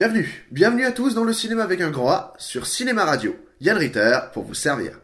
[0.00, 3.36] Bienvenue, bienvenue à tous dans le cinéma avec un grand A sur Cinéma Radio.
[3.60, 4.98] Yann Ritter pour vous servir.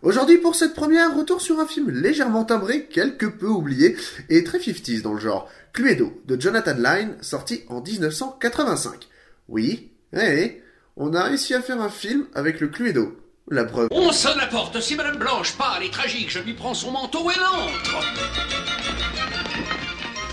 [0.00, 3.94] Aujourd'hui pour cette première, retour sur un film légèrement timbré, quelque peu oublié
[4.30, 9.06] et très 50s dans le genre, Cluedo de Jonathan Lyne, sorti en 1985.
[9.50, 10.62] Oui, eh,
[10.96, 13.18] on a réussi à faire un film avec le Cluedo.
[13.50, 13.88] La preuve.
[13.90, 14.80] On sonne la porte.
[14.80, 18.00] Si Madame Blanche pâle et tragique, je lui prends son manteau et l'entre.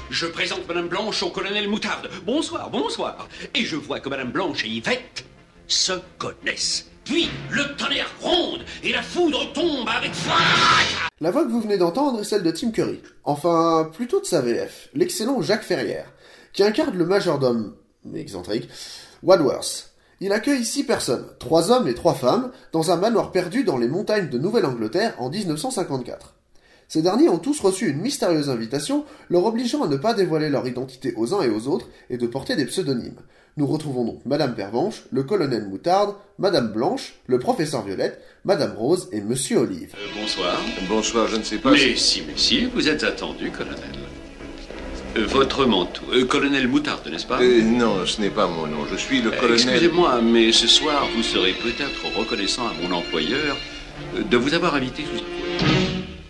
[0.09, 2.09] Je présente Madame Blanche au colonel Moutarde.
[2.25, 3.27] Bonsoir, bonsoir.
[3.53, 5.25] Et je vois que Madame Blanche et Yvette
[5.67, 6.89] se connaissent.
[7.03, 11.09] Puis le tonnerre gronde et la foudre tombe avec fracas.
[11.19, 13.01] La voix que vous venez d'entendre est celle de Tim Curry.
[13.25, 16.09] Enfin, plutôt de sa VF, l'excellent Jacques Ferrière,
[16.53, 17.75] qui incarne le majordome,
[18.15, 18.69] excentrique,
[19.21, 19.90] Wadworth.
[20.23, 23.87] Il accueille six personnes, trois hommes et trois femmes, dans un manoir perdu dans les
[23.87, 26.35] montagnes de Nouvelle-Angleterre en 1954.
[26.87, 30.67] Ces derniers ont tous reçu une mystérieuse invitation leur obligeant à ne pas dévoiler leur
[30.67, 33.19] identité aux uns et aux autres et de porter des pseudonymes.
[33.57, 39.09] Nous retrouvons donc Madame Pervenche, le colonel Moutarde, Madame Blanche, le professeur Violette, Madame Rose
[39.11, 39.95] et Monsieur Olive.
[39.95, 40.61] Euh, bonsoir.
[40.87, 44.10] Bonsoir, je ne sais pas Mais si, messieurs, vous êtes attendu, colonel.
[45.17, 46.03] Euh, votre manteau.
[46.13, 48.85] Euh, colonel Moutarde, n'est-ce pas Euh, non, ce n'est pas mon nom.
[48.89, 49.59] Je suis le Euh, colonel.
[49.59, 53.57] Excusez-moi, mais ce soir, vous serez peut-être reconnaissant à mon employeur
[54.17, 55.21] de vous avoir invité sous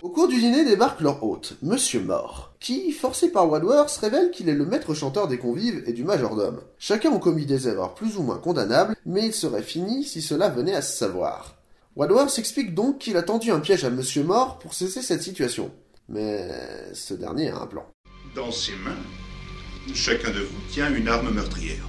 [0.02, 4.50] Au cours du dîner débarque leur hôte, Monsieur Mort, qui, forcé par Wadworth, révèle qu'il
[4.50, 6.60] est le maître chanteur des convives et du majordome.
[6.80, 10.50] Chacun ont commis des erreurs plus ou moins condamnables, mais il serait fini si cela
[10.50, 11.56] venait à se savoir.
[11.96, 15.72] Wadworth explique donc qu'il a tendu un piège à Monsieur Mort pour cesser cette situation.
[16.10, 16.50] Mais
[16.94, 17.86] ce dernier a un plan.
[18.36, 18.96] Dans ses mains,
[19.94, 21.86] chacun de vous tient une arme meurtrière.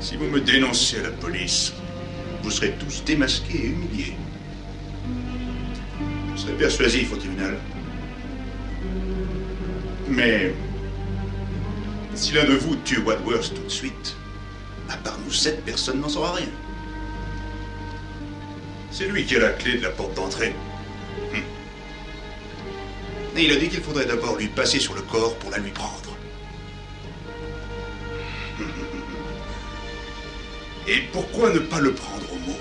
[0.00, 1.72] Si vous me dénoncez à la police,
[2.42, 4.14] vous serez tous démasqués et humiliés.
[6.30, 7.58] Vous serez persuasif au tribunal.
[10.08, 10.52] Mais
[12.16, 14.16] si l'un de vous tue Wadworth tout de suite,
[14.88, 16.48] à part nous sept, personne n'en saura rien.
[18.90, 20.56] C'est lui qui a la clé de la porte d'entrée.
[23.36, 25.70] Et il a dit qu'il faudrait d'abord lui passer sur le corps pour la lui
[25.70, 26.16] prendre.
[30.88, 32.56] Et pourquoi ne pas le prendre au mot?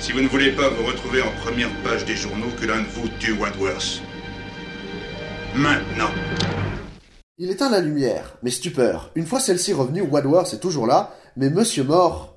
[0.00, 2.86] Si vous ne voulez pas vous retrouver en première page des journaux que l'un de
[2.86, 4.02] vous tue Wadworth.
[5.54, 6.10] Maintenant.
[7.38, 9.10] Il éteint la lumière, mais stupeur.
[9.14, 12.31] Une fois celle-ci revenue, Wadworth est toujours là, mais Monsieur Mort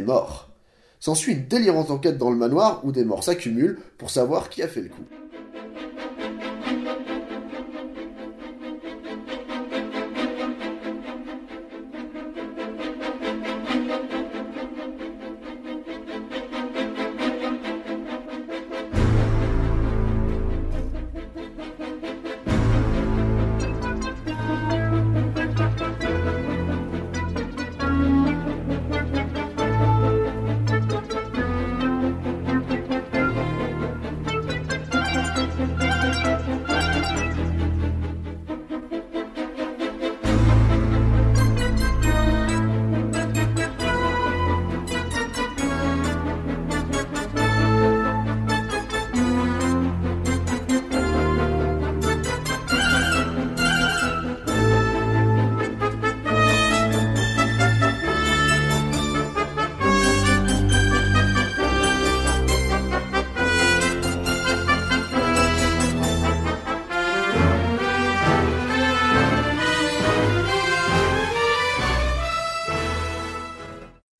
[0.00, 0.50] mort.
[1.00, 4.68] S'ensuit une délirante enquête dans le manoir où des morts s'accumulent pour savoir qui a
[4.68, 5.04] fait le coup.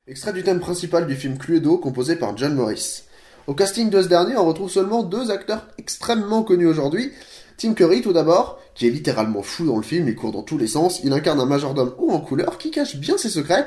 [0.06, 3.04] Extrait du thème principal du film Cluedo composé par John Morris.
[3.46, 7.10] Au casting de ce dernier, on retrouve seulement deux acteurs extrêmement connus aujourd'hui.
[7.56, 10.58] Tim Curry tout d'abord, qui est littéralement fou dans le film, il court dans tous
[10.58, 13.66] les sens, il incarne un majordome haut en couleur qui cache bien ses secrets,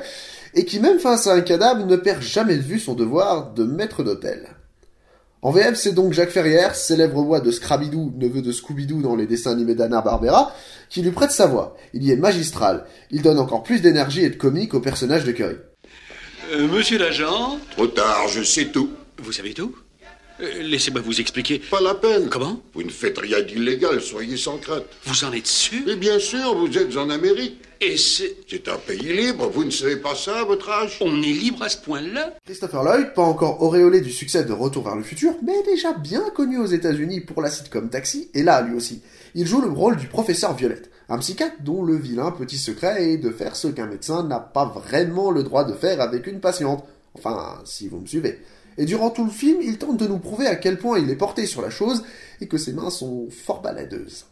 [0.54, 3.64] et qui même face à un cadavre ne perd jamais de vue son devoir de
[3.64, 4.50] maître d'hôtel.
[5.42, 9.26] En VF, c'est donc Jacques Ferrière, célèbre voix de Scrabidou, neveu de Scooby-Doo dans les
[9.26, 10.52] dessins animés d'Anna-Barbera,
[10.88, 11.76] qui lui prête sa voix.
[11.94, 12.84] Il y est magistral.
[13.10, 15.56] Il donne encore plus d'énergie et de comique au personnage de Curry.
[16.50, 18.90] Euh, monsieur l'agent, Trop tard, je sais tout.
[19.18, 19.74] vous savez tout
[20.40, 21.58] Euh, Laissez-moi vous expliquer.
[21.58, 22.28] Pas la peine.
[22.30, 24.84] Comment Vous ne faites rien d'illégal, soyez sans crainte.
[25.04, 27.58] Vous en êtes sûr Mais bien sûr, vous êtes en Amérique.
[27.80, 28.36] Et c'est...
[28.48, 31.62] C'est un pays libre, vous ne savez pas ça à votre âge On est libre
[31.62, 35.34] à ce point-là Christopher Lloyd, pas encore auréolé du succès de Retour vers le futur,
[35.44, 39.02] mais déjà bien connu aux États-Unis pour la sitcom Taxi, et là lui aussi.
[39.34, 43.16] Il joue le rôle du professeur Violette, un psychiatre dont le vilain petit secret est
[43.16, 46.84] de faire ce qu'un médecin n'a pas vraiment le droit de faire avec une patiente.
[47.14, 48.40] Enfin, si vous me suivez.
[48.76, 51.16] Et durant tout le film, il tente de nous prouver à quel point il est
[51.16, 52.04] porté sur la chose
[52.40, 54.26] et que ses mains sont fort baladeuses.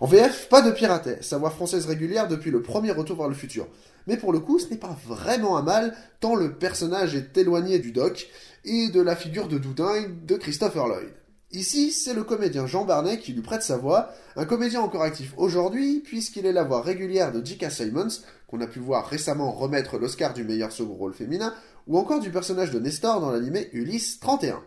[0.00, 3.34] En VF, pas de piratet, sa voix française régulière depuis le premier retour vers le
[3.34, 3.66] futur.
[4.06, 7.78] Mais pour le coup, ce n'est pas vraiment un mal, tant le personnage est éloigné
[7.78, 8.28] du doc
[8.64, 11.12] et de la figure de doudingue de Christopher Lloyd.
[11.50, 15.32] Ici, c'est le comédien Jean Barnet qui lui prête sa voix, un comédien encore actif
[15.38, 17.70] aujourd'hui, puisqu'il est la voix régulière de J.K.
[17.70, 21.54] Simons, qu'on a pu voir récemment remettre l'Oscar du meilleur second rôle féminin,
[21.86, 24.62] ou encore du personnage de Nestor dans l'animé Ulysse 31.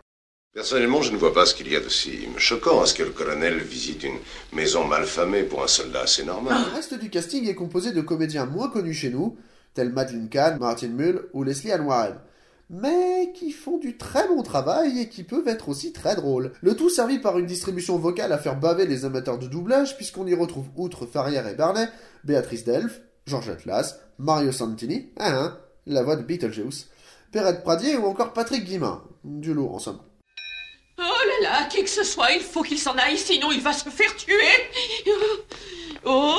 [0.52, 3.04] Personnellement, je ne vois pas ce qu'il y a de si choquant à ce que
[3.04, 4.18] le colonel visite une
[4.52, 6.64] maison mal famée pour un soldat assez normal.
[6.68, 9.38] Le reste du casting est composé de comédiens moins connus chez nous,
[9.72, 12.18] tels Madeleine Kahn, Martin Mull ou Leslie Ann Warren,
[12.72, 16.52] mais qui font du très bon travail et qui peuvent être aussi très drôles.
[16.62, 20.26] Le tout servi par une distribution vocale à faire baver les amateurs de doublage, puisqu'on
[20.26, 21.88] y retrouve, outre Farrière et Barnet,
[22.24, 26.88] Béatrice Delphes, Georgette Lass, Mario Santini, hein, hein, la voix de Beetlejuice,
[27.30, 30.00] Perrette Pradier ou encore Patrick Guimin, du lot en somme.
[30.98, 33.74] Oh là là, qui que ce soit, il faut qu'il s'en aille, sinon il va
[33.74, 34.34] se faire tuer.
[36.04, 36.36] Oh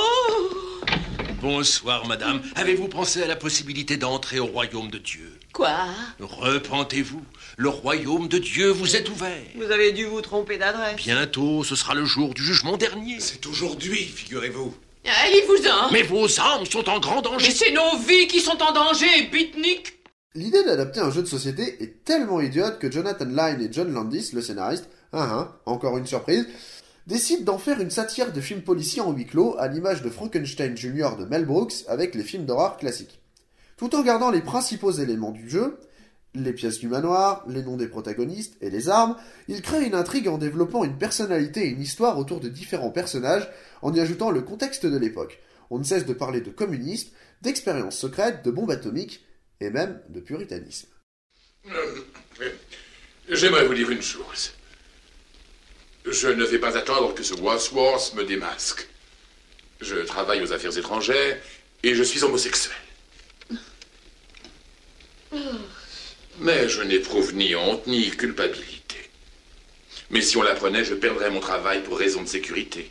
[1.44, 2.40] Bonsoir, madame.
[2.54, 5.30] Avez-vous pensé à la possibilité d'entrer au royaume de Dieu?
[5.52, 5.76] Quoi?
[6.18, 7.20] Repentez-vous.
[7.58, 9.42] Le royaume de Dieu vous est ouvert.
[9.54, 10.96] Vous avez dû vous tromper d'adresse.
[10.96, 13.20] Bientôt, ce sera le jour du jugement dernier.
[13.20, 14.74] C'est aujourd'hui, figurez-vous.
[15.22, 15.92] Allez-vous-en.
[15.92, 17.48] Mais vos âmes sont en grand danger.
[17.48, 19.98] Mais c'est nos vies qui sont en danger, bitnik.
[20.34, 24.30] L'idée d'adapter un jeu de société est tellement idiote que Jonathan Lyne et John Landis,
[24.32, 26.48] le scénariste, hein, hein, encore une surprise,
[27.06, 30.76] décident d'en faire une satire de films policiers en huis clos à l'image de Frankenstein
[30.76, 31.16] Jr.
[31.18, 33.20] de Mel Brooks avec les films d'horreur classiques.
[33.76, 35.78] Tout en gardant les principaux éléments du jeu,
[36.34, 39.16] les pièces du manoir, les noms des protagonistes et les armes,
[39.48, 43.48] il crée une intrigue en développant une personnalité et une histoire autour de différents personnages
[43.82, 45.40] en y ajoutant le contexte de l'époque.
[45.70, 47.12] On ne cesse de parler de communistes,
[47.42, 49.24] d'expériences secrètes, de bombes atomiques
[49.60, 50.88] et même de puritanisme.
[51.66, 52.50] Euh,
[53.28, 54.52] J'aimerais vous dire une chose.
[56.06, 58.86] Je ne vais pas attendre que ce Wadsworth me démasque.
[59.80, 61.38] Je travaille aux affaires étrangères
[61.82, 62.76] et je suis homosexuel.
[66.40, 69.10] Mais je n'éprouve ni honte ni culpabilité.
[70.10, 72.90] Mais si on l'apprenait, je perdrais mon travail pour raison de sécurité.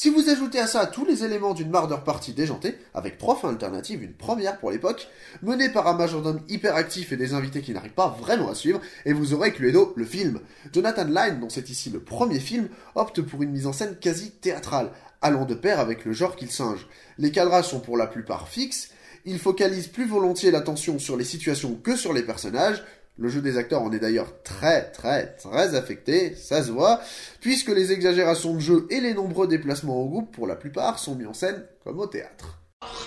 [0.00, 3.48] Si vous ajoutez à ça tous les éléments d'une murder party déjantée, avec trois fins
[3.48, 5.08] alternatives, une première pour l'époque,
[5.42, 9.12] menée par un majordome hyperactif et des invités qui n'arrivent pas vraiment à suivre, et
[9.12, 10.38] vous aurez Cluedo, le film.
[10.72, 14.30] Jonathan Lyne, dont c'est ici le premier film, opte pour une mise en scène quasi
[14.30, 16.86] théâtrale, allant de pair avec le genre qu'il singe.
[17.18, 18.90] Les cadrages sont pour la plupart fixes,
[19.24, 22.84] il focalise plus volontiers l'attention sur les situations que sur les personnages,
[23.18, 27.00] le jeu des acteurs en est d'ailleurs très très très affecté, ça se voit,
[27.40, 31.16] puisque les exagérations de jeu et les nombreux déplacements au groupe pour la plupart sont
[31.16, 32.60] mis en scène comme au théâtre.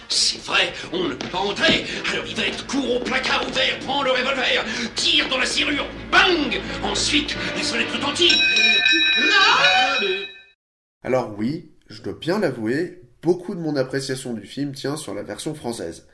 [0.10, 1.86] C'est vrai, on ne peut pas entrer.
[2.12, 4.66] Alors Yvette court au placard ouvert, prend le revolver,
[4.96, 8.41] tire dans la serrure, bang Ensuite, les sonnettes retentissent.
[11.03, 15.24] Alors oui, je dois bien l'avouer, beaucoup de mon appréciation du film tient sur la
[15.24, 16.06] version française.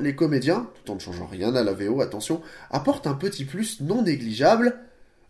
[0.00, 3.80] Les comédiens, tout en ne changeant rien à la VO, attention, apportent un petit plus
[3.80, 4.78] non négligeable,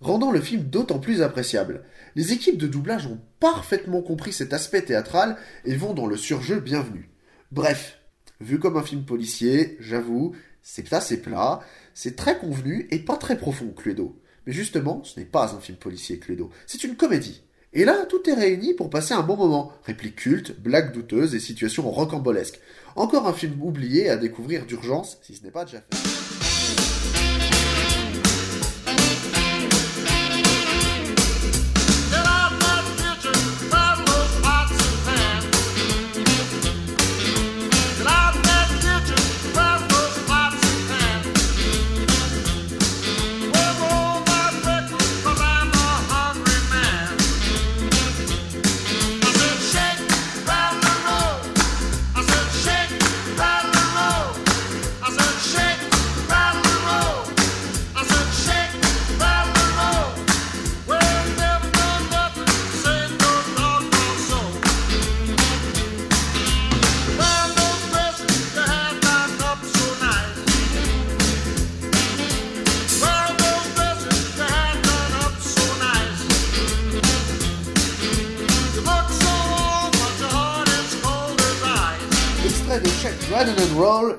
[0.00, 1.82] rendant le film d'autant plus appréciable.
[2.14, 6.60] Les équipes de doublage ont parfaitement compris cet aspect théâtral et vont dans le surjeu
[6.60, 7.08] bienvenu.
[7.52, 8.00] Bref,
[8.40, 11.60] vu comme un film policier, j'avoue, c'est assez plat,
[11.94, 14.20] c'est très convenu et pas très profond, Cluedo.
[14.46, 17.42] Mais justement, ce n'est pas un film policier, Cluedo, c'est une comédie.
[17.76, 19.72] Et là, tout est réuni pour passer un bon moment.
[19.84, 22.60] Répliques cultes, blagues douteuses et situations rocambolesques.
[22.94, 26.13] Encore un film oublié à découvrir d'urgence, si ce n'est pas déjà fait.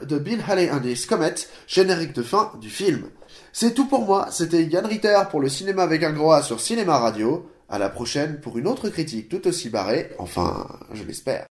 [0.03, 1.35] De Bill Haley and his Comet,
[1.67, 3.09] générique de fin du film.
[3.53, 6.59] C'est tout pour moi, c'était Yann Ritter pour le cinéma avec un gros A sur
[6.59, 7.49] Cinéma Radio.
[7.69, 11.45] À la prochaine pour une autre critique tout aussi barrée, enfin, je l'espère.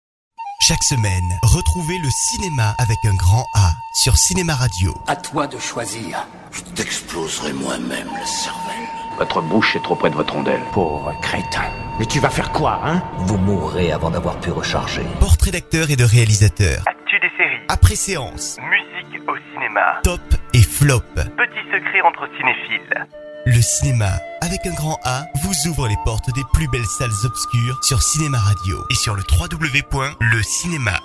[0.60, 3.72] Chaque semaine, retrouvez le cinéma avec un grand A
[4.02, 4.94] sur Cinéma Radio.
[5.08, 6.26] À toi de choisir.
[6.52, 8.88] Je t'exploserai moi-même la cervelle.
[9.18, 10.62] Votre bouche est trop près de votre rondelle.
[10.72, 11.70] Pauvre crétin.
[11.98, 13.02] Mais tu vas faire quoi, hein?
[13.18, 15.02] Vous mourrez avant d'avoir pu recharger.
[15.18, 16.84] Portrait d'acteurs et de réalisateurs.
[17.72, 18.58] Après séance.
[18.60, 19.98] Musique au cinéma.
[20.04, 20.20] Top
[20.52, 21.00] et flop.
[21.14, 23.06] Petits secrets entre cinéphiles.
[23.46, 24.10] Le cinéma,
[24.42, 28.36] avec un grand A, vous ouvre les portes des plus belles salles obscures sur Cinéma
[28.36, 31.00] Radio et sur le www.lecinéma